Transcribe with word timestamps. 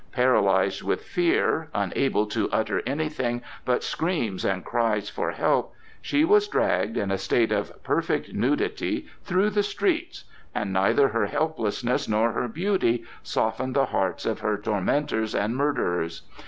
Paralyzed 0.11 0.81
with 0.81 1.03
fear, 1.03 1.69
unable 1.75 2.25
to 2.25 2.49
utter 2.49 2.81
anything 2.87 3.39
but 3.65 3.83
screams 3.83 4.43
and 4.43 4.65
cries 4.65 5.11
for 5.11 5.29
help, 5.29 5.75
she 6.01 6.25
was 6.25 6.47
dragged, 6.47 6.97
in 6.97 7.11
a 7.11 7.19
state 7.19 7.51
of 7.51 7.71
perfect 7.83 8.33
nudity, 8.33 9.05
through 9.23 9.51
the 9.51 9.61
streets, 9.61 10.23
and 10.55 10.73
neither 10.73 11.09
her 11.09 11.27
helplessness 11.27 12.09
nor 12.09 12.31
her 12.31 12.47
beauty 12.47 13.03
softened 13.21 13.75
the 13.75 13.85
hearts 13.85 14.25
of 14.25 14.39
her 14.39 14.57
tormentors 14.57 15.35
and 15.35 15.55
murderers. 15.55 16.23